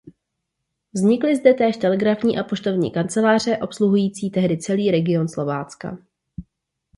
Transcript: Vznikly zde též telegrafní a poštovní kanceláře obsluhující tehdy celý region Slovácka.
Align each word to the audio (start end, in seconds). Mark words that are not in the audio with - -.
Vznikly 0.93 1.35
zde 1.35 1.53
též 1.53 1.77
telegrafní 1.77 2.39
a 2.39 2.43
poštovní 2.43 2.91
kanceláře 2.91 3.57
obsluhující 3.57 4.29
tehdy 4.29 4.57
celý 4.57 4.91
region 4.91 5.27
Slovácka. 5.27 5.97